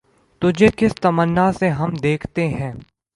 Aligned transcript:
تجھے 0.41 0.67
کس 0.77 0.95
تمنا 1.01 1.51
سے 1.51 1.69
ہم 1.69 1.93
دیکھتے 2.03 2.47
ہیں 2.49 2.71